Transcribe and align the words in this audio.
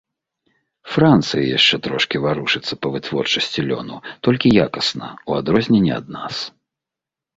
Францыя 0.93 1.41
яшчэ 1.57 1.75
трошкі 1.87 2.21
варушыцца 2.25 2.73
па 2.85 2.93
вытворчасці 2.97 3.67
лёну, 3.69 3.95
толькі 4.29 4.55
якасна 4.67 5.07
ў 5.11 5.31
адрозненне 5.45 5.93
ад 5.99 6.07
нас. 6.17 6.35